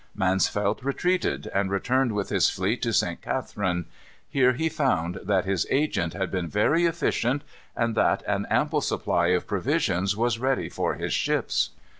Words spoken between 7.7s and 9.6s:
and that an ample supply of